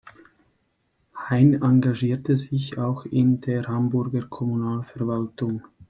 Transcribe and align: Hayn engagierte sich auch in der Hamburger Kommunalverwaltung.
Hayn 1.13 1.61
engagierte 1.61 2.35
sich 2.35 2.79
auch 2.79 3.05
in 3.05 3.39
der 3.39 3.67
Hamburger 3.67 4.25
Kommunalverwaltung. 4.25 5.61